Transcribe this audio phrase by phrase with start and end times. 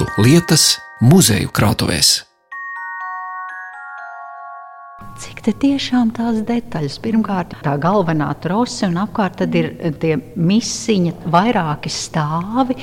[0.00, 2.29] vietu lietas muzeju krātuvēs.
[5.44, 6.98] Te tiešām tās detaļas?
[7.02, 9.70] Pirmkārt, tā galvenā trose, un apkārt tad ir
[10.02, 12.76] tie misiņa, vairāki stāvi,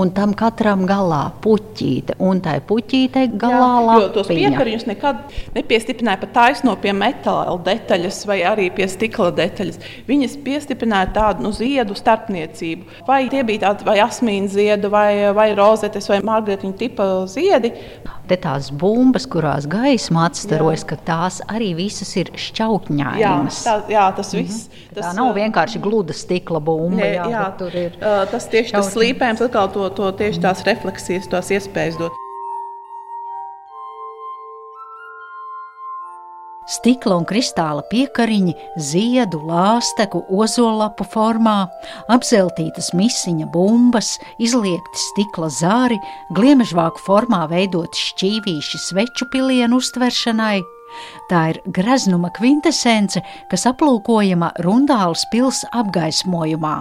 [0.00, 4.50] un tam katram galā puķīte, un tai puķīte galā Jā, jo tos lapiņa.
[4.50, 9.80] piekariņus nekad nepiestiprināja pa taisno pie metāla detaļas vai arī pie stikla detaļas.
[10.08, 13.04] Viņas piestiprināja tādu nu, ziedu starpniecību.
[13.08, 17.72] Vai tie bija tādi vai asmīna ziedi, vai, vai rozetes, vai margaritiņu tipa ziedi.
[18.24, 23.58] Te tās bumbas, kurās gaisma atstarojas, ka tās arī visas ir Jā, šķautņainas.
[23.66, 24.68] tā, jā tas viss.
[24.70, 24.94] Mhm.
[24.96, 27.02] Tā nav vienkārši gluda stikla bumba.
[27.02, 27.98] Nē, jā, jā, tur ir.
[28.00, 28.94] uh, tas tieši tas šķautņi.
[28.96, 32.16] slīpējums, atkal to, to tieši tās refleksijas, tās iespējas dot.
[36.64, 41.66] Stikla un kristāla piekariņi, ziedu, lāsteku, ozolapu formā,
[42.08, 45.98] apzeltītas misiņa bumbas, izliekti stikla zāri,
[46.32, 50.62] gliemežvāku formā veidoti šķīvīši sveču pilienu uztveršanai.
[51.28, 53.20] Tā ir greznuma kvintesence,
[53.50, 56.76] kas aplūkojama Rundāles pils apgaismojumā.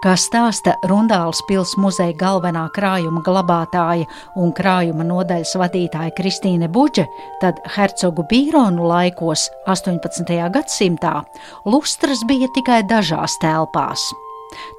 [0.00, 4.08] Kā stāsta Rundāles pilsētas muzeja galvenā krājuma glabātāja
[4.40, 7.04] un krājuma nodaļas vadītāja Kristīne Budže,
[7.42, 10.24] tad hercogu bīronu laikos, 18.
[10.56, 11.20] gadsimtā,
[11.68, 14.08] lustras bija tikai dažās telpās.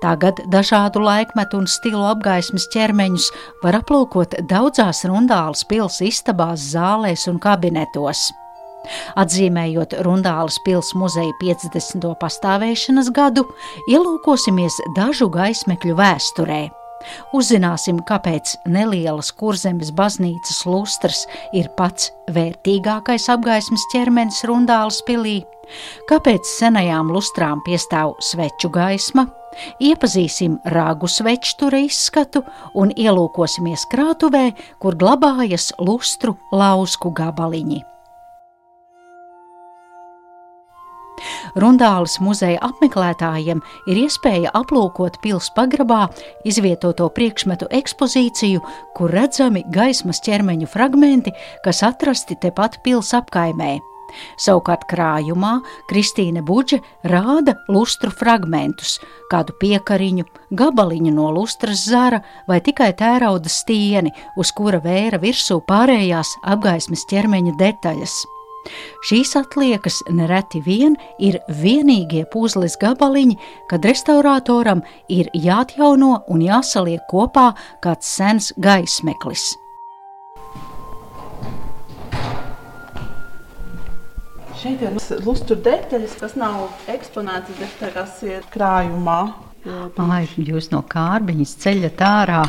[0.02, 3.30] Tagad dažādu laikmetu un stilu apgaismas ķermeņus
[3.64, 8.32] var aplūkot daudzās Rundāles pilsētas istabās, zālēs un kabinetos.
[9.20, 12.12] Atzīmējot Rundāles pilsētas muzeja 50.
[12.22, 13.48] pastāvēšanas gadu,
[13.92, 16.62] ielūkosimies dažu gaismekļu vēsturē.
[17.34, 21.26] Uzzināsim, kāpēc nelielas kurzemes baznīcas lustras
[21.58, 25.42] ir pats vērtīgākais apgaismas ķermenis Rundāles pilī,
[26.12, 29.28] kāpēc senajām lustrām piestāv sveču gaisma,
[29.84, 32.44] iepazīsim rāgu svečtura izskatu
[32.78, 37.82] un ielūkosimies krātuvē, kur glabājas lustru lausku gabaliņi.
[41.60, 46.02] Rundāles muzeja apmeklētājiem ir iespēja aplūkot pilsētas pagrabā
[46.48, 48.64] izvietoto priekšmetu ekspozīciju,
[48.96, 51.34] kur redzami gaismas ķermeņu fragmenti,
[51.66, 53.80] kas atrasti tepat pilsētas apkaimē.
[54.40, 55.54] Savukārt krājumā
[55.90, 58.98] Kristīne Budže rāda lustru fragmentus,
[59.32, 66.38] kādu piekariņu, gabaliņu no lustras zara vai tikai tērauda stieni, uz kura vēra virsū pārējās
[66.44, 68.22] apgaismas ķermeņa detaļas.
[69.08, 73.38] Šīs atliekas nereti vien ir vienīgie puzles gabaliņi,
[73.72, 77.52] kad restauratoram ir jāatjauno un jāsaliek kopā
[77.82, 79.52] kāds sens gaismeklis.
[84.62, 84.94] Šeit ir
[85.26, 89.22] lustru detaļas, kas nav eksponētas, bet kas ir krājumā.
[90.02, 92.44] Ai, jūs no kārbiņas ceļat ārā.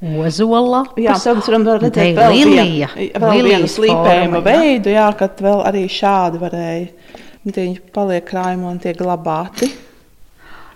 [0.00, 4.62] Ozola, Jā, mēs varam redzēt vēl, lilija, vien, vēl vienu lilijas slīpējuma forma, jā.
[4.62, 7.18] veidu, jā, kad vēl arī šādi varēja.
[7.44, 9.68] Viņi paliek krājumā un tiek glabāti.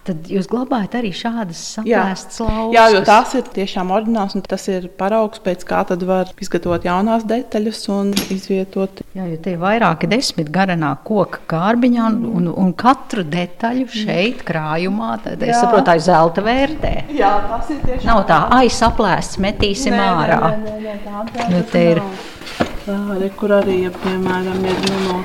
[0.05, 2.75] Tad jūs glabājat arī šādas saplēstas lauskas.
[2.77, 6.85] Jā, jo tās ir tiešām oriģināls un tas ir paraugs, pēc kā tad var izgatavot
[6.85, 9.01] jaunās detaļas un izvietot.
[9.17, 14.43] Jā, jo tie ir vairāki desmit garanā koka kārbiņā, un, un, un katru detaļu šeit,
[14.45, 15.63] krājumā, tad es Jā.
[15.63, 16.93] saprotu, tā ir zelta vērtē.
[17.17, 18.05] Jā, tas ir tiešām.
[18.11, 20.41] Nav tā, ai, saplēsts, metīsim Nē, nē, ārā.
[20.43, 22.69] nē, nē, nē, tā, tā, Nu, tas te ir- nav.
[22.85, 25.25] Tā, kur arī, ja, piemēram, ir nu, no,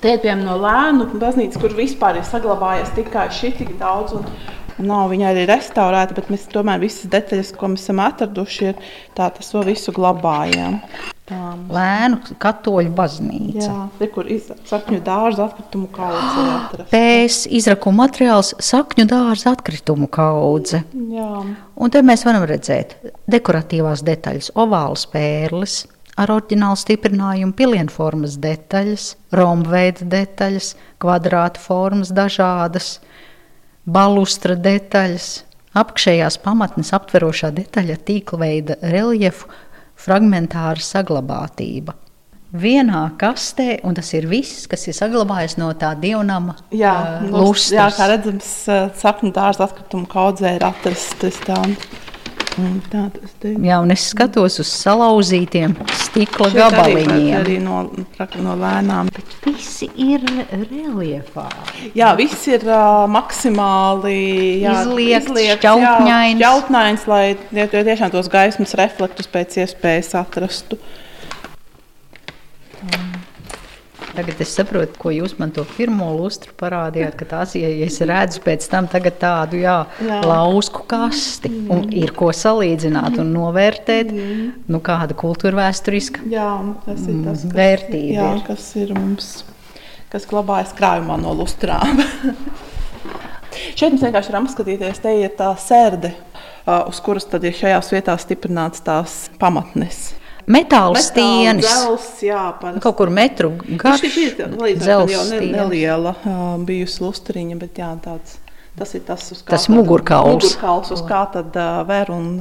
[0.00, 4.16] te ir piemēram no lēnu baznīcas, kur vispār ir saglabājies tikai šī tik daudz.
[4.18, 4.26] Un,
[4.80, 9.30] nav viņa arī restaurēta, bet mēs tomēr visas detaļas, ko mēs esam atraduši, ir tā,
[9.34, 10.80] tas to visu glabājam.
[11.30, 11.38] Tā,
[11.70, 13.66] Lēnu katoļu baznīca.
[13.68, 14.26] jā, te, kur
[14.66, 16.86] sakņu dārza atkritumu kaudze ir atrasta.
[16.90, 20.82] Pēc izrakuma materiāls sakņu dārza atkritumu kaudze.
[20.90, 21.44] Jā,
[21.80, 22.96] Un te mēs varam redzēt
[23.30, 25.84] dekoratīvās detaļas, ovālas pērles,
[26.20, 32.98] ar oriģinālu stiprinājumu, pilienformas detaļas, rombveida detaļas, kvadrāta formas dažādas,
[33.88, 35.30] balustra detaļas,
[35.80, 39.48] apakšējās pamatnes aptverošā detaļa tīkla veida reljefu,
[40.00, 41.96] fragmentāra saglabātība.
[42.50, 47.68] Vienā kastē, un tas ir viss, kas ir saglabājies no tā dievnama jā, ā, lūs,
[47.70, 48.48] jā kā redzams,
[48.98, 51.60] sakņu dārza atkritumu kaudzē ir atrastas tā.
[52.58, 53.58] Un Tā tas ir.
[53.62, 57.36] Jā, un es skatos uz salauzītiem stikla Šeit arī, gabaliņiem.
[57.38, 57.76] Arī no,
[58.16, 59.10] prak- no lēnām.
[59.44, 61.46] Visi ir reliefā.
[61.96, 64.16] Jā, viss ir uh, maksimāli
[64.64, 66.10] jā, Izliekts, izliekts, šķautņains.
[66.10, 70.80] Jā, šķautņains, lai tie, tie tiešām tos gaismas reflektus pēc iespējas atrastu.
[74.20, 78.42] Tagad es saprotu, ko jūs man to pirmo lustru parādījāt, ka tās, ja es redzu
[78.44, 80.18] pēc tam tādu jā, jā.
[80.28, 81.70] lausku kasti, mm.
[81.72, 84.42] un ir ko salīdzināt un novērtēt, mm.
[84.68, 86.50] nu, kāda kultūra vēsturiska jā,
[86.84, 88.12] tas ir tas, kas, vērtība.
[88.18, 88.44] Jā, ir.
[88.50, 89.32] kas ir mums,
[90.12, 92.04] kas glabājas krājumā no lustrām.
[93.78, 96.12] Šeit mums vienkārši ir apskatīties, te ir tā sērde,
[96.68, 100.10] uz kuras tad ir šajās vietās stiprināts tās pamatnes
[100.50, 101.64] metāla stieņas.
[101.64, 102.82] Dzels, jā, parasti.
[102.84, 104.04] Kaut kur metru garš.
[104.04, 108.38] Viņš ir līdz jau ne, neliela uh, bijusi lustriņa, bet jā, tāds,
[108.78, 110.42] tas ir tas, uz kā tas mugurkauls.
[110.42, 112.32] mugurkauls, uz kā tad uh, ver un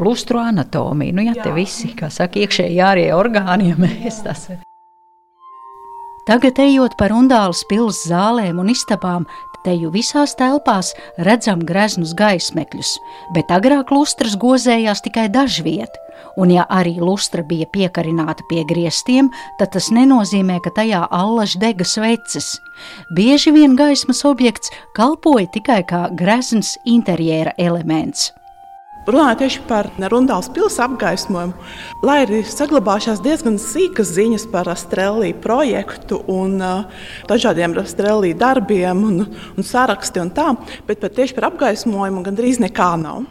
[0.00, 1.16] lustru anatomiju.
[1.16, 1.48] Nu, jā, jā.
[1.48, 4.48] te visi, kā saka, iekšēji ārie orgāni, ja mēs tas.
[6.24, 9.26] Tagad ejot par Undāles pils zālēm un istabām,
[9.64, 10.90] Teju visās telpās
[11.24, 12.90] redzam greznus gaismekļus,
[13.32, 15.96] bet agrāk lustras gozējās tikai dažviet,
[16.36, 21.86] un ja arī lustra bija piekarināta pie griestiem, tad tas nenozīmē, ka tajā allaž dega
[21.86, 22.54] sveces.
[23.14, 28.32] Bieži vien gaismas objekts kalpoja tikai kā grezns interjera elements.
[29.04, 31.66] Runājot tieši par Rundāls pilsētas apgaismojumu,
[32.08, 39.26] lai arī saglabājušās diezgan sīkas ziņas par Astrēlī projektu un uh, dažādiem Astrēlī darbiem un,
[39.28, 40.54] un saraksti un tā,
[40.88, 43.26] bet tieši par apgaismojumu gandrīz nekā nav.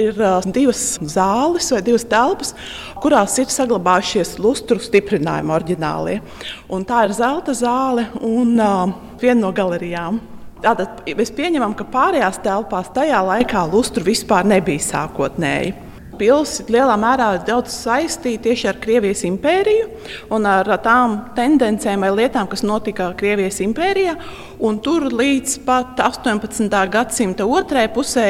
[0.00, 0.16] Ir
[0.54, 2.54] divas zāles vai divas telpas,
[3.02, 6.18] kurās ir saglabājušies lustru stiprinājumi oriģinālie.
[6.72, 8.54] Un tā ir zelta zāle un
[9.20, 10.20] viena no galerijām.
[10.62, 15.74] Tātad mēs pieņemam, ka pārējās telpās tajā laikā lustru vispār nebija sākotnēji
[16.22, 19.88] pilsēta lielā mērā ir daudz saistīta tieši ar Krievijas impēriju
[20.34, 24.16] un ar tām tendencēm vai lietām, kas notika Krievijas impērijā.
[24.62, 26.70] Un tur līdz pat 18.
[26.86, 28.26] gadsimta otrajai pusē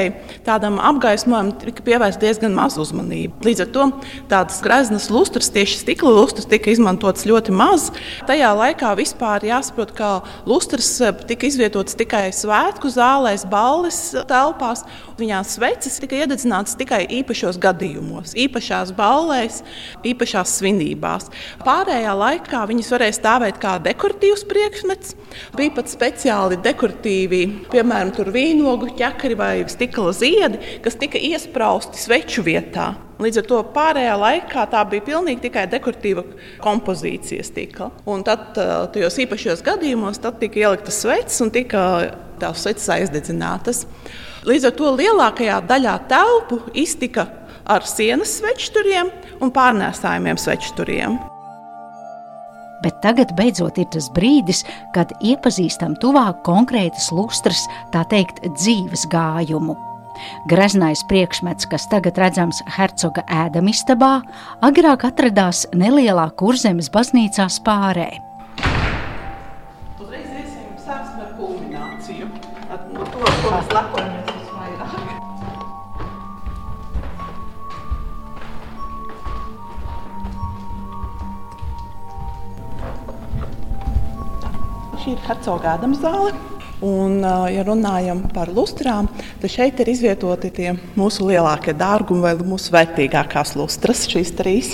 [0.47, 3.43] tādam apgaismojumam tika pievērsta diezgan maz uzmanības.
[3.45, 3.89] Līdz ar to
[4.31, 7.91] tādas greznas lustras, tieši stikla lustras, tika izmantotas ļoti maz.
[8.25, 10.13] Tajā laikā vispār jāsaprot, ka
[10.49, 10.89] lustras
[11.29, 14.01] tika izvietotas tikai svētku zālēs, balles
[14.33, 14.87] telpās.
[15.21, 19.61] Viņās sveces tika iededzinātas tikai īpašos gadījumos, īpašās ballēs,
[20.01, 21.29] īpašās svinībās.
[21.69, 25.15] Pārējā laikā viņas varēja stāvēt kā dekoratīvs priekšmets.
[25.61, 26.22] Bija pat speciāli
[26.63, 32.95] dekoratīvi, piemēram, vīnogu ķekari vai stikla ziedi, kas tika iesprausti sveču vietā.
[33.23, 36.25] Līdz ar to pārējā laikā tā bija pilnīgi tikai dekoratīva
[36.63, 37.91] kompozīcija stikla.
[38.07, 38.55] Un tad,
[38.95, 41.83] tajos īpašajos gadījumos, tika ieliktas sveces un tika
[42.43, 43.85] tās sveces aizdedzinātas.
[44.49, 47.29] Līdz ar to lielākajā daļā telpu iztika
[47.63, 51.21] ar sienas svečturiem un pārnēsājumiem svečturiem.
[52.83, 54.65] Bet tagad beidzot ir tas brīdis,
[54.97, 57.65] kad iepazīstam tuvāk konkrētas lustras,
[57.95, 59.79] tā teikt, dzīves gājumu.
[60.51, 64.13] Greznais priekšmets, kas tagad redzams hercoga ēdamistabā,
[64.65, 68.11] agrāk atradās nelielā kurzemes baznīcā spārē.
[70.03, 72.31] Uzreiz iesim sāksim ar kulmināciju.
[72.69, 74.02] Ar to, ko mēs lepojamies.
[85.03, 86.31] Šī ir Hercoga Ādama zāle.
[86.87, 87.17] Un,
[87.51, 89.09] ja runājam par lustrām,
[89.43, 94.71] tad šeit ir izvietoti tie mūsu lielākie dārgumi vai mūsu vērtīgākās lustras, šīs trīs.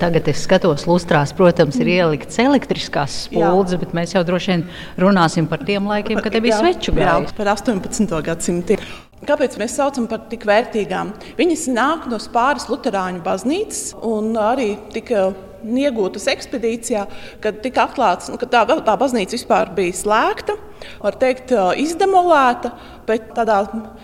[0.00, 4.64] Tagad es skatos, lustrās, protams, ir ieliktas elektriskās spuldzes, bet mēs jau droši vien
[5.04, 7.36] runāsim par tiem laikiem, kad bija sveču gājēji.
[7.36, 8.16] Par 18.
[8.30, 8.80] gadsimtu.
[9.28, 11.12] Kāpēc mēs saucam par tik vērtīgām?
[11.36, 15.28] Viņas nāk no Spāras Lutāņu baznīcas un arī tika
[15.64, 17.06] iegūtas ekspedīcijā,
[17.44, 20.56] kad tika atklāts, nu, ka tā, tā baznīca vispār bija slēgta,
[21.00, 22.72] var teikt, izdemolēta,
[23.08, 23.62] bet tādā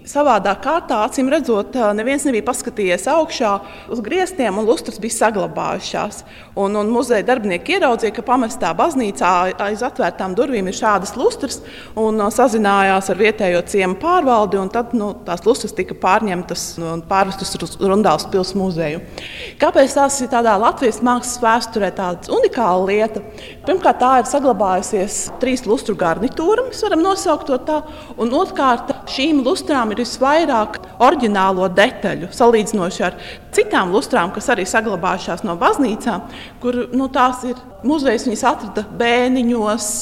[0.08, 3.52] savādā kārtā, acīm redzot, neviens nebija paskatījies augšā
[3.92, 6.22] uz griestiem, un lustras bija saglabājušās.
[6.56, 9.32] Un, un muzeja darbinieki ieraudzīja, ka pamestā baznīcā
[9.66, 11.60] aiz atvērtām durvīm ir šādas lustras,
[12.00, 17.54] un sazinājās ar vietējo ciemu pārvaldi, un tad nu, tās lustras tika pārņemtas un pārvestas
[17.60, 19.02] uz Rundāls pilsētas muzeju.
[19.60, 23.22] Kāpēc tās ir tādā Latvijas mākslas vēsturē tāda unikāla lieta?
[23.66, 27.80] Pirmkārt, tā ir saglabājusies trīs lustru garnitūra, mēs varam nosaukt to tā,
[28.20, 33.18] un otrkārt, šīm lustrām ir visvairāk oriģinālo detaļu, salīdzinoši ar
[33.56, 36.26] citām lustrām, kas arī saglabājušās no baznīcām,
[36.62, 39.92] kur nu, tās ir muzejs, viņas atrada bēniņos.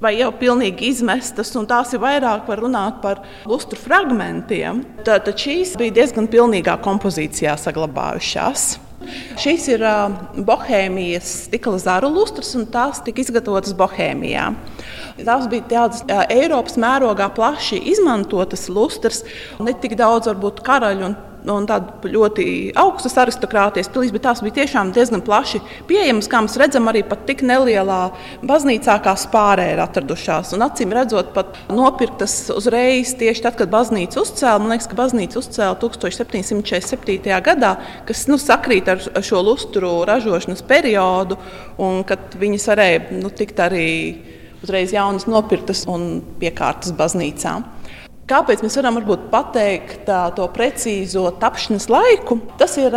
[0.00, 4.80] Vai jau pilnīgi izmestas, un tās ir vairāk var runāt par lustru fragmentiem.
[5.04, 8.70] Tad, šīs bija diezgan pilnīgā kompozīcijā saglabājušās.
[9.40, 9.84] Šīs ir
[10.44, 14.50] Bohēmijas stikla zaru lustras, un tās tika izgatavotas Bohēmijā.
[15.20, 19.22] Tās bija tādas Eiropas mērogā plaši izmantotas lustras,
[19.60, 21.16] ne tik daudz varbūt karaļu un
[21.48, 22.44] un tāda ļoti
[22.78, 27.44] augstas aristokrātijas pilsēta, bet tās bija tiešām diezgan plaši pieejamas, kā mēs redzam, arī tik
[27.46, 28.00] nelielā
[28.46, 30.52] baznīcā kā spārē ir atradušās.
[30.56, 34.58] Un acīm redzot, pat nopirktas uzreiz tieši tad, kad baznīca uzcēla.
[34.62, 37.40] Man liekas, ka baznīca uzcēla 1747.
[37.46, 37.74] gadā,
[38.08, 41.38] kas nu, sakrīt ar šo lustru ražošanas periodu,
[41.80, 43.88] un kad viņas varēja nu, tikt arī
[44.60, 47.64] uzreiz jaunas nopirktas un piekārtas baznīcām.
[48.30, 52.36] Kāpēc mēs varam varbūt, pateikt tā, to precīzo tapšanas laiku?
[52.60, 52.94] Tas ir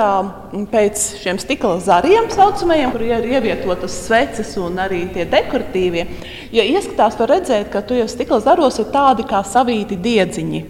[0.70, 6.06] pēc šiem stikla zariem, saucamajiem, kur ir ievietotas sveces un arī tie dekoratīvie.
[6.54, 10.64] Ja ieskatās, var redzēt, ka tajos stikla zaros ir tādi kā savīti diedziņi.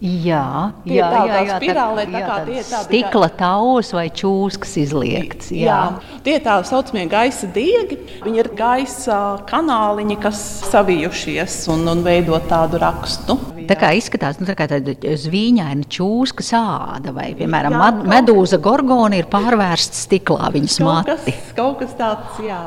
[0.00, 3.26] Jā, Tie jā, tā, jā, tā jā, spirālē, tā jā, kā tie tādi kā- stikla
[3.36, 5.50] taus vai čūskas izliekts.
[5.52, 5.66] Jā.
[5.68, 7.98] Jā, tie ir tā saucamie gaisa diegi.
[8.24, 9.18] Viņi ir gaisa
[9.50, 10.40] kanāliņi, kas
[10.70, 13.36] savijušies un, un veido tādu rakstu.
[13.70, 19.20] Tā kā izskatās nu, tā kā tāda zvīņaina čūska sāda, vai, piemēram, Jā, medūza gorgona
[19.20, 21.34] ir pārvērsta stiklā, viņas Kaut mati.
[21.36, 22.60] kas, kaut kas tāds, jā.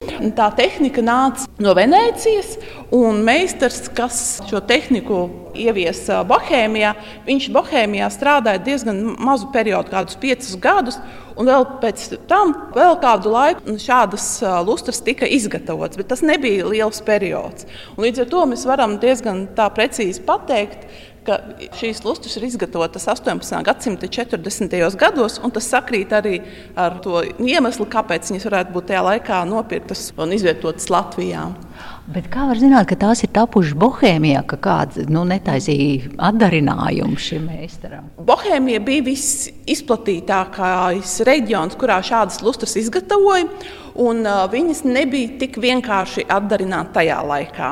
[0.00, 2.54] Tā tehnika nāca no Venecijas,
[2.94, 6.94] un meistars, kas šo tehniku ieviesa Bohēmijā,
[7.26, 10.96] viņš Bohēmijā strādāja diezgan mazu periodu, kādus piecus gadus.
[11.40, 14.26] Un vēl pēc tam, vēl kādu laiku, šādas
[14.66, 17.68] lustras tika izgatavotas, bet tas nebija liels periods.
[17.94, 20.84] Un līdz ar to mēs varam diezgan precīzi pateikt,
[21.26, 21.38] ka
[21.78, 23.62] šīs lustras ir izgatavotas 18.
[23.66, 24.76] gadsimta 40.
[25.00, 26.40] gados, un tas sakrīt arī
[26.78, 31.48] ar to iemeslu, kāpēc viņas varētu būt tajā laikā nopirktas un izvietotas Latvijā.
[32.10, 37.44] Bet kā var zināt, ka tās ir tapušas Bohēmijā, ka kāds nu, netaisīja atdarinājumu šim
[37.46, 38.08] meistaram?
[38.26, 43.46] Bohēmija bija visizplatītākais reģions, kurā šādas lustras izgatavoja.
[44.00, 47.70] Un, uh, viņas nebija tik vienkārši atdarināt tajā laikā.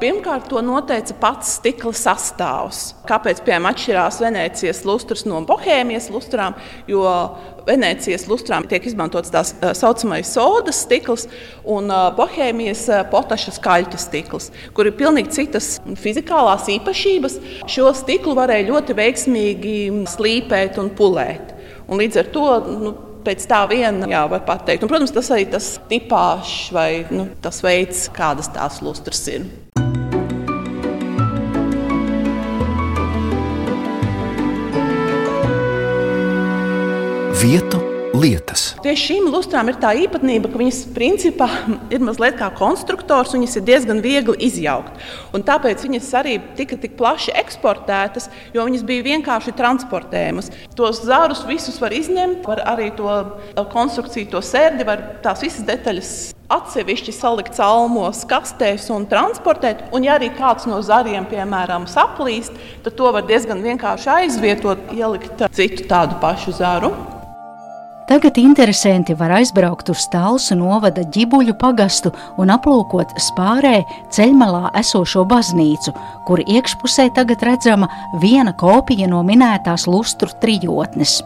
[0.00, 2.94] Pirmkārt, to noteica pats stikla sastāvs.
[3.08, 6.52] Kāpēc, piemēram, atšķirās Venecijas lustras no Bohēmijas lustrām?
[6.88, 7.02] Jo
[7.66, 9.42] Venecijas lustrām tiek izmantots tā
[9.76, 11.26] saucamais sodas stikls
[11.68, 17.38] un Bohēmijas potaša skaļķa stikls, kur ir pilnīgi citas fizikālās īpašības.
[17.70, 19.76] Šo stiklu varēja ļoti veiksmīgi
[20.14, 21.54] slīpēt un pulēt.
[21.88, 24.84] Un līdz ar to nu, pēc tā viena jā, var pateikt.
[24.84, 29.48] Un, protams, tas arī tas tipāžs vai nu, tas veids, kādas tās lustras ir.
[37.38, 37.78] Vietu
[38.18, 38.72] lietas.
[38.82, 41.46] Tieši šīm lustrām ir tā īpatnība, ka viņas principā
[41.94, 44.96] ir mazliet kā konstruktors, viņas ir diezgan viegli izjaukt.
[45.30, 48.26] Un tāpēc viņas arī tika tik plaši eksportētas,
[48.56, 50.50] jo viņas bija vienkārši transportējamas.
[50.74, 53.06] Tos zārus visus var izņemt, var arī to
[53.70, 56.10] konstrukciju, to sērdi, var tās visas detaļas
[56.50, 59.84] atsevišķi salikt salmos, kastēs un transportēt.
[59.94, 65.46] Un, ja arī kāds no zariem, piemēram, saplīst, tad to var diezgan vienkārši aizvietot, ielikt
[65.54, 66.90] citu tādu pašu zaru.
[68.08, 73.82] Tagad interesanti var aizbraukt uz Stālsu novada ģibuļu pagastu un aplūkot spārē
[74.16, 75.92] ceļmalā esošo baznīcu,
[76.24, 77.90] kur iekšpusē tagad redzama
[78.22, 81.20] viena kopija no minētās lustru trijotnes.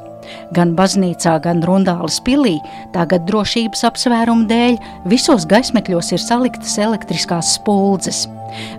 [0.56, 2.58] Gan baznīcā, gan Rundāles pilī
[2.94, 4.78] tagad drošības apsvērumu dēļ
[5.10, 8.26] visos gaismekļos ir saliktas elektriskās spuldzes,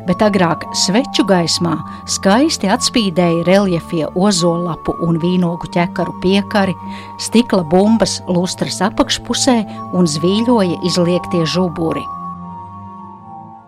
[0.08, 1.76] bet agrāk sveču gaismā
[2.16, 6.76] skaisti atspīdēja reljefie ozolapu un vīnogu ķekaru piekari,
[7.22, 9.58] stikla bumbas lustras apakšpusē
[9.98, 12.06] un zvīļoja izliektie žuburi.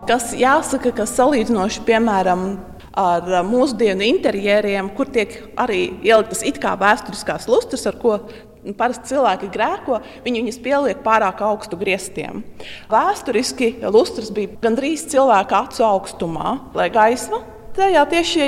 [0.06, 2.42] Kas jāsaka, ka salīdzinoši, piemēram,
[2.96, 8.18] ar mūsdienu interjeriem, kur tiek arī ieliktas it kā vēsturiskās lustras, ar ko
[8.74, 12.42] parasti cilvēki grēko, viņi viņus pieliek pārāk augstu griestiem.
[12.90, 17.44] Vēsturiski lustras bija gandrīz cilvēka acu augstumā, lai gaisma
[17.76, 18.46] tajā tieši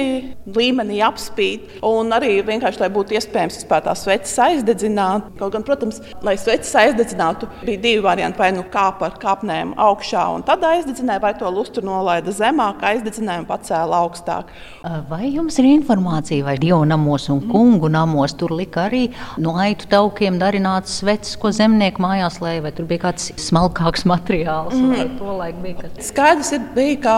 [0.56, 1.78] līmenī apspīd.
[1.86, 5.30] Un arī vienkārši, lai būtu iespējams vispār tās sveces aizdedzināt.
[5.38, 8.40] Kaut gan, protams, lai sveces aizdedzinātu, bija divi varianti.
[8.40, 13.44] Vai nu kāpa ar kāpnēm augšā un tad aizdedzināja, vai to lustru nolaida zemāk, aizdedzināja
[13.44, 14.52] un pacēla augstāk.
[15.08, 19.08] Vai jums ir informācija, vai dievu namos un kungu namos tur lika arī
[19.40, 24.76] no aitu taukiem darināts sveces, ko zemnieku mājās lēja, vai tur bija kāds smalkāks materiāls,
[24.76, 25.18] mm.
[26.08, 27.16] Skaidrs ir, bija, ka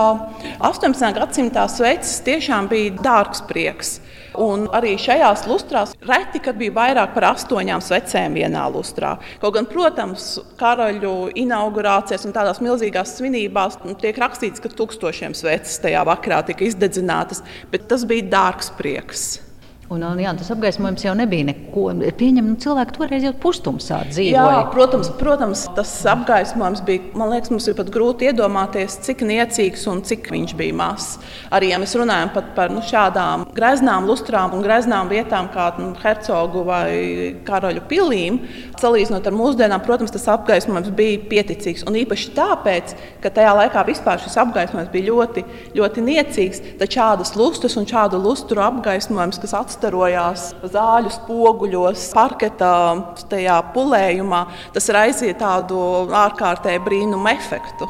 [0.71, 1.12] 18.
[1.17, 1.67] gadsimtā
[2.00, 3.99] sveces tiešām bija dārgs prieks.
[4.40, 9.16] Un arī šajās lustrās reti, kad bija vairāk par astoņām svecēm vienā lustrā.
[9.42, 15.83] Kaut gan, protams, karaļu inaugurācijas un tādās milzīgās svinībās nu, tiek rakstīts, ka tūkstošiem sveces
[15.83, 17.42] tajā vakarā tika izdedzinātas,
[17.73, 19.50] bet tas bija dārgs prieks.
[19.90, 21.88] Un, un, jā, tas apgaismojums jau nebija neko.
[22.14, 24.37] Pieņem, nu, cilvēki toreiz jau pustumsā dzīvoja.
[24.38, 27.09] Jā, protams, protams, tas apgaismojums bija.
[27.18, 31.16] Man liekas, mums ir pat grūti iedomāties, cik niecīgs un cik viņš bija mazs.
[31.50, 36.62] Arī ja mēs runājam par nu, šādām greznām lustrām un greznām vietām, kā nu, hercogu
[36.70, 36.87] vai
[37.50, 38.38] karaļu pilīm,
[38.78, 41.82] salīdzinot ar mūsdienām, protams, tas apgaismojums bija pieticīgs.
[41.90, 42.94] Un īpaši tāpēc,
[43.26, 46.64] ka tajā laikā vispār šis apgaismojums bija ļoti, ļoti niecīgs.
[46.78, 52.75] Tad šādas lustras un šādu lustru apgaismojums, kas atstāja izstarojās zāļu spoguļos, parketā,
[53.30, 54.44] tajā pulējumā,
[54.75, 55.80] tas raisīja tādu
[56.12, 57.88] ārkārtēju brīnumu efektu.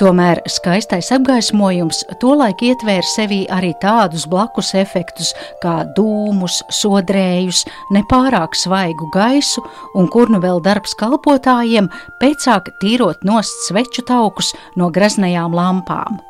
[0.00, 5.30] Tomēr skaistais apgaismojums tolaik ietvēra sevī arī tādus blakus efektus
[5.62, 9.62] kā dūmus, sodrējus, nepārāk svaigu gaisu
[9.94, 16.22] un kur nu vēl darbs kalpotājiem pēcāk tīrot nost sveču taukus no graznajām lampām.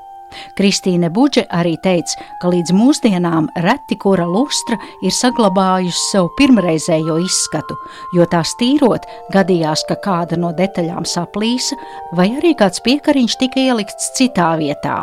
[0.59, 7.79] Kristīne Budže arī teica, ka līdz mūsdienām reti kura lustra ir saglabājusi savu pirmreizējo izskatu,
[8.17, 11.79] jo tās tīrot gadījās, ka kāda no detaļām saplīsa,
[12.17, 15.03] vai arī kāds piekariņš tika ielikts citā vietā.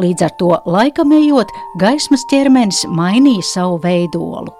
[0.00, 4.54] Līdz ar to laikam ejot, gaismas ķermenis mainīja savu veidolu.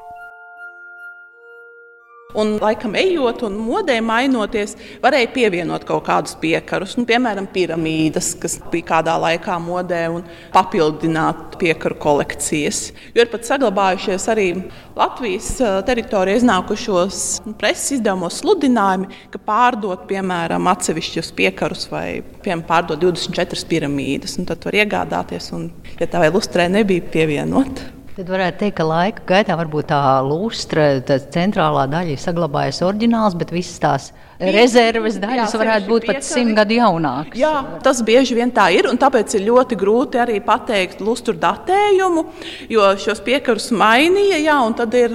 [2.37, 8.59] Un, laikam, ejot un modē mainoties, varēja pievienot kaut kādus piekarus, nu, piemēram, piramīdas, kas
[8.69, 12.83] bija kādā laikā modē, un papildināt piekaru kolekcijas.
[13.17, 14.47] Jo ir pat saglabājušies arī
[14.93, 15.55] Latvijas
[15.89, 17.25] teritorijā iznākušos
[17.57, 24.37] preses izdevumos sludinājumi, ka pārdot, piemēram, atsevišķus piekarus vai piemēram, pārdot 24 piramīdas.
[24.53, 27.95] Tad var iegādāties, un, ja tā vēl lustrē nebija pievienota.
[28.19, 33.37] Tad varētu teikt, ka laika gaitā varbūt tā lustra, tā centrālā daļa ir saglabājusies oriģināls,
[33.39, 37.39] bet visas tās rezerves daļas jā, varētu būt pat simt gadu jaunākas.
[37.39, 37.53] Jā,
[37.83, 42.25] tas bieži vien tā ir, un tāpēc ir ļoti grūti arī pateikt lustru datējumu,
[42.71, 45.15] jo šos piekarus mainīja, jā, un tad ir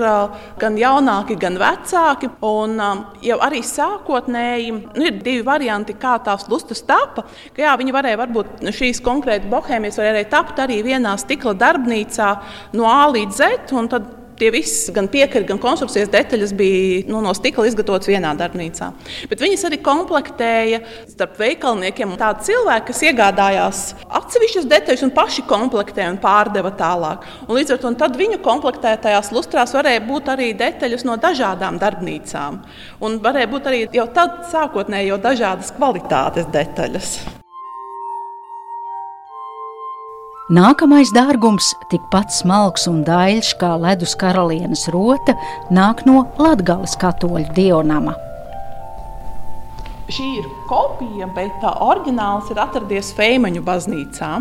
[0.59, 2.75] gan jaunāki, gan vecāki, un
[3.23, 7.25] jau arī sākotnēji nu, ir divi varianti, kā tās lustras tapa,
[7.55, 12.33] ka jā, viņi varēja varbūt šīs konkrēti bohēmijas varēja tapt arī vienā stikla darbnīcā
[12.77, 13.63] no A līdz Z,
[14.39, 18.89] Tie visi, gan piekari, gan konstrukcijas detaļas bija nu, no stikla izgatavotas vienā darbnīcā.
[19.29, 23.83] Bet viņas arī komplektēja starp veikalniekiem tādi cilvēki, kas iegādājās
[24.21, 27.27] atsevišķas detaļas un paši komplektēja un pārdeva tālāk.
[27.47, 32.59] Un līdz ar to viņu komplektētajās lustrās varēja būt arī detaļas no dažādām darbnīcām.
[33.05, 37.15] Un varēja būt arī jau tad sākotnēji jau dažādas kvalitātes detaļas.
[40.53, 45.33] Nākamais dārgums, tikpat smalks un daļš kā ledus karalienes rota,
[45.73, 48.13] nāk no Latvijas katoļu dievnama.
[50.13, 54.33] Šī ir kopija, bet tā oriģināls ir atradies Feimaņu baznīcā.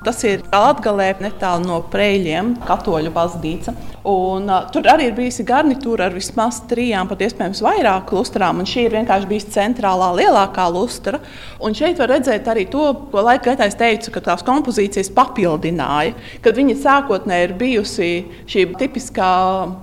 [0.00, 3.74] Tas ir Latvijā, netālu no Prēļiem, Katoļu baznīca.
[4.08, 8.62] Un, uh, tur arī ir bijusi garnitūra ar vismaz trijām, pat iespējams vairāk lustrām.
[8.64, 11.20] Šī ir vienkārši bijusi centrālā lielākā lustra.
[11.60, 16.14] Un šeit var redzēt arī to, ko laika gaitā es teicu, ka tās kompozīcijas papildināja.
[16.40, 18.10] Kad viņa sākotnēji ir bijusi
[18.48, 19.34] šī tipiskā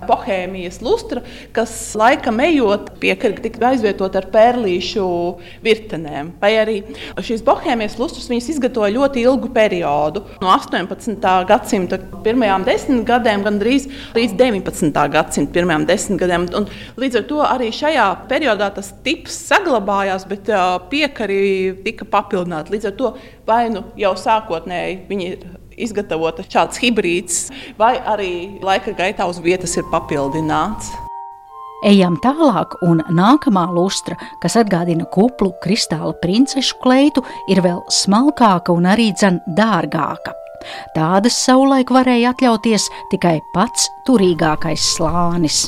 [0.09, 1.21] bohēmijas lustra,
[1.53, 5.05] kas laikam ejot piekrīt tika aizvietot ar pērlīšu
[5.61, 6.33] virtenēm.
[6.41, 6.79] Vai arī
[7.21, 11.45] šīs bohēmijas lustras izgatavoja ļoti ilgu periodu periodu no 18.
[11.47, 14.91] gadsimta pirmajām desmit gadiem gandrīz līdz 19.
[15.11, 16.47] gadsimta pirmajām desmit gadiem.
[16.55, 16.67] Un
[16.97, 20.49] līdz ar to arī šajā periodā tas tips saglabājās, bet
[20.89, 22.75] piekari tika papildināti.
[22.75, 23.15] Līdz ar to
[23.47, 27.43] vai nu jau sākotnēji viņi ir izgatavota šāds hibrīds,
[27.77, 28.31] vai arī
[28.65, 31.06] laika gaitā uz vietas ir papildināts.
[31.85, 37.21] Ejam tālāk, un nākamā lustra, kas atgādina kuplu kristāla princešu kleitu,
[37.53, 40.33] ir vēl smalkāka un arī dzen dārgāka.
[40.95, 45.67] Tādas savulaik varēja atļauties tikai pats turīgākais slānis.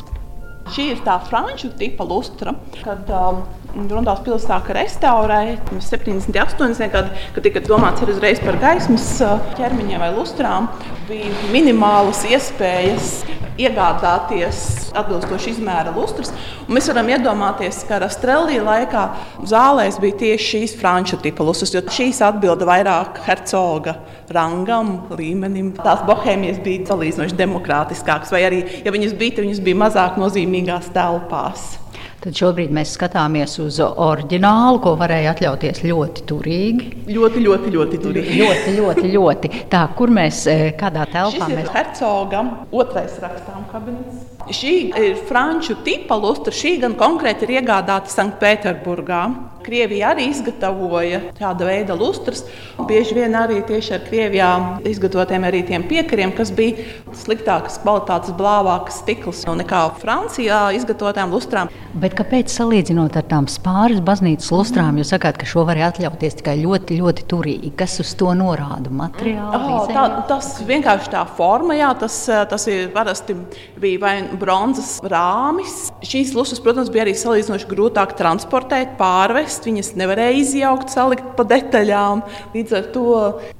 [0.74, 7.26] Šī ir tā franču tipa lustra, kad um, Grundāls pilsēta sāka restaurēt 70, 80 gadi,
[7.36, 10.72] kad tika domāts arī uzreiz par gaismas uh, ķermeņiem vai lustrām.
[11.06, 13.19] Bija minimālas iespējas
[13.60, 14.60] iegādāties
[14.98, 16.32] atbilstoši izmēra lustrus.
[16.72, 19.04] Mēs varam iedomāties, ka Rastrelī laikā
[19.50, 23.98] zālēs bija tieši šīs franču tipa lustrus, jo šīs atbilda vairāk hercoga
[24.34, 25.74] rangam, līmenim.
[25.80, 30.91] Tās bohēmijas bija salīdzinoši demokrātiskākas, vai arī, ja viņas bija, tad viņas bija mazāk nozīmīgās
[30.95, 31.72] telpās.
[32.19, 36.88] Tad šobrīd mēs skatāmies uz oriģinālu, ko varēja atļauties ļoti turīgi.
[37.08, 38.39] Ļoti, ļoti, ļoti turīgi.
[38.41, 39.51] ļoti, ļoti, ļoti.
[39.71, 41.69] Tā, kur mēs, e, kādā telpā Šis mēs?
[41.71, 44.25] Hercogam otrais rakstām kabinets.
[44.51, 46.51] Šī ir franču tipa lustra.
[46.51, 49.21] Šī gan konkrēti ir iegādāta Sanktpēterburgā.
[49.69, 52.41] Krievija arī izgatavoja tāda veida lustras.
[52.89, 54.47] Bieži vien arī tieši ar Krievijā
[54.89, 61.69] izgatavotiem arī tiem piekariem, kas bija sliktākas kvalitātes, blāvākas stikls nekā Francijā izgatavotām lustrām.
[62.01, 66.58] Bet kāpēc salīdzinot ar tām spāras baznīcas lustrām, jūs sakāt, ka šo var atļauties tikai
[66.63, 67.71] ļoti, ļoti turīgi?
[67.77, 68.89] Kas uz to norāda?
[68.89, 69.60] Materiāli?
[69.60, 72.17] Oh, tā, tas vienkārši tā forma, jā, tas,
[72.49, 73.38] tas ir parasti
[73.82, 75.91] bija vai bronzas rāmis.
[76.05, 79.59] Šīs lustras, protams, bija arī salīdzinoši grūtāk transportēt, pārvest.
[79.65, 82.22] Viņas nevarēja izjaukt, salikt pa detaļām.
[82.54, 83.15] Līdz ar to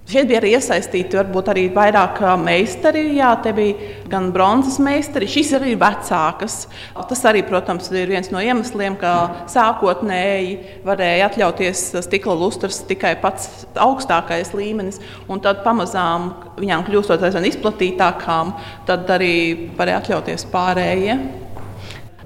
[0.10, 3.04] šeit bija arī iesaistīti varbūt arī vairāk meistari.
[3.18, 6.62] Jā, te bija gan bronzas meistari, šīs arī ir vecākas.
[7.10, 10.56] Tas arī, protams, ir viens no iemesliem, ka sākotnēji
[10.88, 18.56] varēja atļauties stikla lustras tikai pats augstākais līmenis, un tad pamazām viņām kļūstot aizvien izplatītākām,
[18.90, 19.36] tad arī
[19.78, 21.20] varēja atļauties pārējie.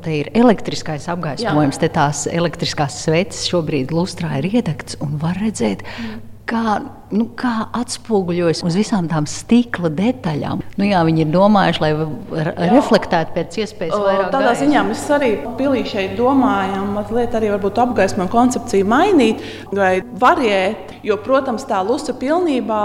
[0.04, 5.86] Te ir elektriskais apgaismojums, te tās elektriskās sveces šobrīd lustrā ir iedegts un var redzēt,
[6.50, 6.82] kā
[7.13, 10.63] nu, kā atspoguļojas uz visām tām stikla detaļām.
[10.80, 11.91] Nu, jā, viņi ir domājuši, lai
[12.73, 14.32] reflektētu pēc iespējas vairāk.
[14.34, 14.63] Tādā gaisa.
[14.63, 20.95] ziņā mēs arī pilī šeit domājam, mazliet arī apgaismot koncepciju mainīt vai variēt.
[21.04, 22.82] Jo, protams, tā lusa pilnībā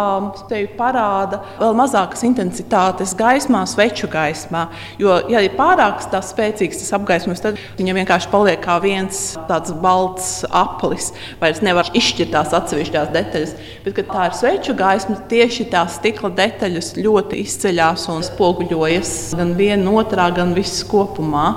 [0.79, 4.67] parāda vēl mazākas intensitātes gaismā, sveču gaismā.
[4.99, 10.43] Jo, ja ir pārāk spēcīgs tas apgaismojums, tad viņam vienkārši paliek kā viens tāds balts
[10.51, 11.13] aplis.
[11.43, 13.55] Vairs nevar izšķirt tās atsevišķās detaļas.
[13.87, 19.93] Bet, tā ir sveču gaisma, tieši tās stikla detaļas ļoti izceļas un spoguļojas gan viena
[20.01, 21.53] otrā, gan viss kopumā.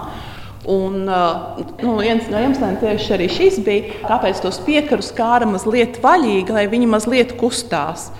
[0.69, 6.53] Un, nu, viens no iemesliem tieši arī šis bija, kāpēc tos piekarus kāra mazliet vaļīgi,
[6.53, 8.11] lai viņi mazliet kustās.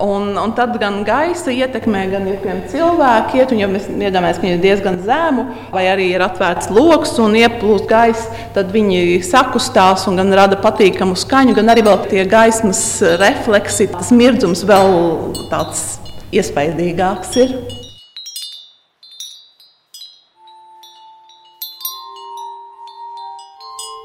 [0.00, 2.38] Un, un tad gan gaisa ietekmē, gan ir
[2.72, 6.70] cilvēki iet, un ja mēs iedomājamies, ka viņi ir diezgan zemu, vai arī ir atvērts
[6.72, 12.00] lokus un ieplūst gaisa, tad viņi sakustās un gan rada patīkamu skaņu, gan arī vēl
[12.08, 12.82] tie gaismas
[13.20, 14.96] refleksi, tas mirdzums vēl
[15.52, 15.84] tāds
[16.32, 17.79] iespaidīgāks ir.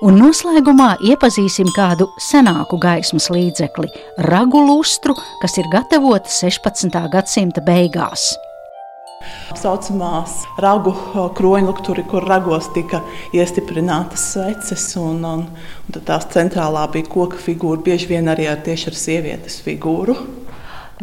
[0.05, 3.87] Un noslēgumā iepazīsim kādu senāku gaismas līdzekli-
[4.29, 7.09] ragu lustru, kas ir gatavota 16.
[7.09, 8.35] gadsimta beigās.
[9.49, 10.93] Tā saucamās ragu
[11.39, 13.01] kroņlukturi, kur ragos tika
[13.33, 15.47] iestiprinātas sveces, un, un,
[15.89, 20.44] un tās centrālā bija koka figūra, bieži vien arī ar tieši ar sievietes figūru.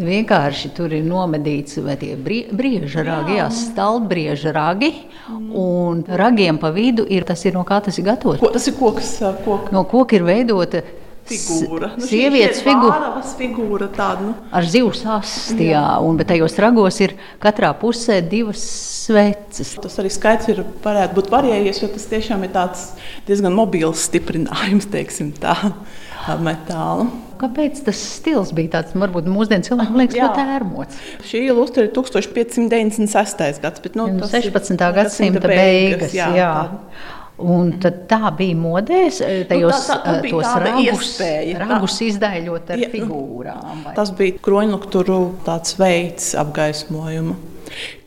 [0.00, 4.88] Vienkārši tur ir nomedīts tie brieža ragi, jā, stalbrieža ragi,
[5.28, 8.40] un ragiem pa vidu ir tas, ir, no kā tas ir gatavots.
[8.40, 9.72] Ko, tas ir koks, koks.
[9.74, 10.80] No koka ir veidota
[11.28, 11.90] figūra.
[11.98, 13.10] Nu, sievietes figūra.
[13.38, 14.34] figūra tāda, nu.
[14.48, 15.76] Ar zivs asti, jā.
[15.76, 18.62] jā, un tajos ragos ir katrā pusē divas
[19.04, 19.74] sveces.
[19.82, 22.88] Tas arī skaits ir, varētu būt varējies, jo tas tiešām ir tāds
[23.28, 25.56] diezgan mobils stiprinājums, teiksim tā,
[26.40, 27.10] metāla.
[27.42, 31.00] Kāpēc tas stils bija tāds, varbūt mūsdienu cilvēkiem liekas, ļoti ērmots?
[31.26, 33.60] Šī ilustra ir 1596.
[33.64, 34.78] gads, bet nu, nu, 16.
[34.78, 36.12] gadsimta beigas.
[36.12, 36.52] beigas jā, jā.
[37.42, 39.18] Un tā bija modēs,
[39.50, 41.14] tajos nu, tā, tā, tā tos ragus,
[41.58, 43.86] ragus izdēļot ar ja, figūrām.
[43.88, 43.94] Vai?
[43.96, 47.51] Tas bija kroņlukturu tāds veids apgaismojuma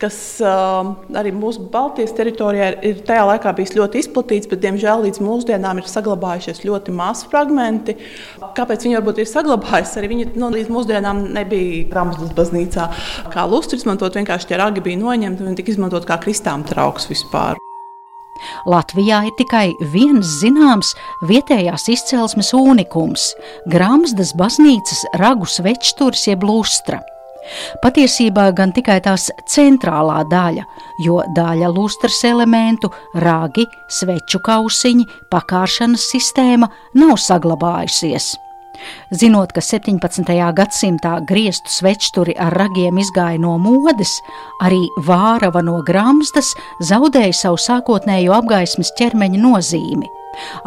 [0.01, 5.21] kas uh, arī mūsu Baltijas teritorijā ir tajā laikā bijis ļoti izplatīts, bet diemžēl līdz
[5.25, 7.97] mūsdienām ir saglabājušies ļoti mazi fragmenti.
[8.57, 9.97] Kāpēc viņi varbūt ir saglabājušies?
[10.01, 12.89] Arī viņi nu, līdz mūsdienām nebija Rāmsdas baznīcā
[13.33, 17.59] kā lustri izmantot, vienkārši tie ragi bija noņemti un tika izmantot kā kristām trauks vispār.
[18.67, 20.93] Latvijā ir tikai viens zināms
[21.29, 23.33] vietējās izcelsmes unikums-
[23.73, 27.01] Grāmatas baznīcas ragu svečstūris jeb lustra.
[27.83, 30.65] Patiesībā gan tikai tās centrālā daļa,
[31.05, 38.33] jo daļa lustras elementu, ragi, sveču kausiņi, pakāršanas sistēma nav saglabājusies.
[39.11, 40.33] Zinot, ka 17.
[40.57, 44.17] gadsimtā grieztu svečturi ar ragiem izgāja no modes,
[44.65, 50.11] arī vārava no grāmatas zaudēja savu sākotnējo apgaismas ķermeņa nozīmi.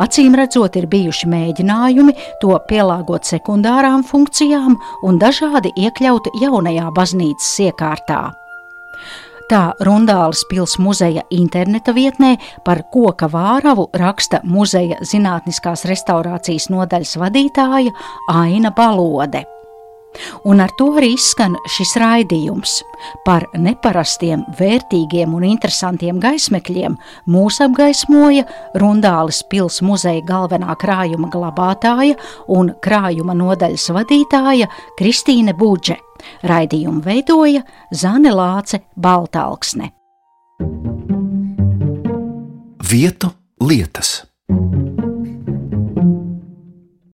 [0.01, 8.23] Acīm redzot, ir bijuši mēģinājumi to pielāgot sekundārām funkcijām un dažādi iekļaut jaunajā baznīcas iekārtā.
[9.49, 12.35] Tā Rundāles pilsētas muzeja interneta vietnē
[12.67, 17.95] par koka vāravu raksta muzeja zinātniskās restaurācijas nodaļas vadītāja
[18.29, 19.47] Aina Balode.
[20.45, 22.75] Un ar to arī izskan šis raidījums
[23.25, 26.99] par neparastiem, vērtīgiem un interesantiem gaismekļiem.
[27.33, 28.45] Mūs apgaismoja
[28.83, 32.19] Rundāles pilsētas muzeja galvenā krājuma glabātāja
[32.53, 34.69] un krājuma nodaļas vadītāja
[35.01, 35.97] Kristīne Budže.
[36.49, 37.62] Raidījumu veidoja
[37.95, 39.93] Zane Lāce Baltāksne.
[42.91, 44.23] Vietu lietas.